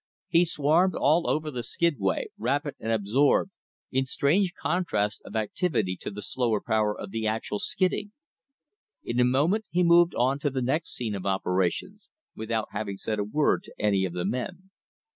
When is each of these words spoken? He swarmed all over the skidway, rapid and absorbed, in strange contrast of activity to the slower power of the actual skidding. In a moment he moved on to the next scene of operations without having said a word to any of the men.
He 0.29 0.45
swarmed 0.45 0.95
all 0.95 1.29
over 1.29 1.51
the 1.51 1.61
skidway, 1.61 2.29
rapid 2.39 2.73
and 2.79 2.91
absorbed, 2.91 3.51
in 3.91 4.05
strange 4.05 4.51
contrast 4.55 5.21
of 5.25 5.35
activity 5.35 5.95
to 5.97 6.09
the 6.09 6.23
slower 6.23 6.59
power 6.59 6.99
of 6.99 7.11
the 7.11 7.27
actual 7.27 7.59
skidding. 7.59 8.11
In 9.03 9.19
a 9.19 9.23
moment 9.23 9.65
he 9.69 9.83
moved 9.83 10.15
on 10.15 10.39
to 10.39 10.49
the 10.49 10.63
next 10.63 10.95
scene 10.95 11.13
of 11.13 11.27
operations 11.27 12.09
without 12.35 12.69
having 12.71 12.97
said 12.97 13.19
a 13.19 13.23
word 13.23 13.61
to 13.65 13.75
any 13.79 14.03
of 14.05 14.13
the 14.13 14.25
men. 14.25 14.71